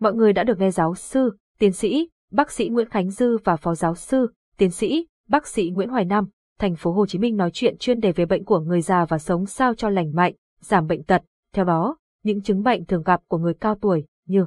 [0.00, 3.56] mọi người đã được nghe giáo sư, tiến sĩ, bác sĩ Nguyễn Khánh Dư và
[3.56, 6.28] phó giáo sư, tiến sĩ, bác sĩ Nguyễn Hoài Nam,
[6.58, 9.18] thành phố Hồ Chí Minh nói chuyện chuyên đề về bệnh của người già và
[9.18, 11.22] sống sao cho lành mạnh, giảm bệnh tật.
[11.54, 14.46] Theo đó, những chứng bệnh thường gặp của người cao tuổi như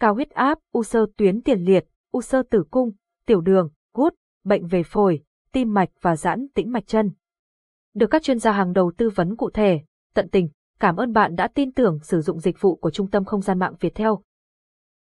[0.00, 2.92] cao huyết áp, u sơ tuyến tiền liệt, u sơ tử cung,
[3.26, 7.10] tiểu đường, gút, bệnh về phổi, tim mạch và giãn tĩnh mạch chân.
[7.94, 9.80] Được các chuyên gia hàng đầu tư vấn cụ thể,
[10.14, 10.48] tận tình,
[10.80, 13.58] cảm ơn bạn đã tin tưởng sử dụng dịch vụ của Trung tâm Không gian
[13.58, 14.22] mạng Việt Theo.